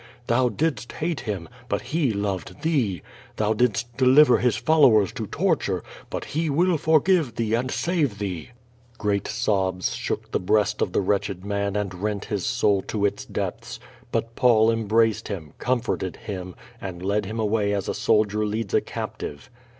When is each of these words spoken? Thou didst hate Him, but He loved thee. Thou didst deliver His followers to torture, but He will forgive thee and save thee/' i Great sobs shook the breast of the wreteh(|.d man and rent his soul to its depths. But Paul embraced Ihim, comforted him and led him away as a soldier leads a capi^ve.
Thou 0.25 0.49
didst 0.49 0.93
hate 0.93 1.19
Him, 1.19 1.47
but 1.69 1.83
He 1.93 2.11
loved 2.11 2.63
thee. 2.63 3.03
Thou 3.35 3.53
didst 3.53 3.95
deliver 3.97 4.39
His 4.39 4.55
followers 4.55 5.11
to 5.11 5.27
torture, 5.27 5.83
but 6.09 6.25
He 6.25 6.49
will 6.49 6.79
forgive 6.79 7.35
thee 7.35 7.53
and 7.53 7.69
save 7.69 8.17
thee/' 8.17 8.47
i 8.47 8.51
Great 8.97 9.27
sobs 9.27 9.93
shook 9.93 10.31
the 10.31 10.39
breast 10.39 10.81
of 10.81 10.93
the 10.93 11.01
wreteh(|.d 11.03 11.45
man 11.47 11.75
and 11.75 11.93
rent 11.93 12.25
his 12.25 12.43
soul 12.47 12.81
to 12.81 13.05
its 13.05 13.25
depths. 13.25 13.79
But 14.11 14.35
Paul 14.35 14.71
embraced 14.71 15.27
Ihim, 15.27 15.51
comforted 15.59 16.15
him 16.15 16.55
and 16.81 17.05
led 17.05 17.27
him 17.27 17.39
away 17.39 17.71
as 17.71 17.87
a 17.87 17.93
soldier 17.93 18.43
leads 18.43 18.73
a 18.73 18.81
capi^ve. 18.81 19.49